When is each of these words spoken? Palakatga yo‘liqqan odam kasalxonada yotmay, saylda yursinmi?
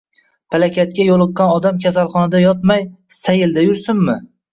Palakatga 0.53 1.03
yo‘liqqan 1.07 1.51
odam 1.57 1.77
kasalxonada 1.83 2.41
yotmay, 2.45 2.81
saylda 3.19 3.67
yursinmi? 3.67 4.17